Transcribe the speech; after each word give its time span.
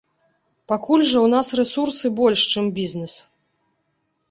Пакуль 0.71 1.03
жа 1.09 1.17
ў 1.19 1.27
нас 1.35 1.47
рэсурсы 1.61 2.13
больш, 2.21 2.41
чым 2.55 2.73
бізнес. 2.81 3.13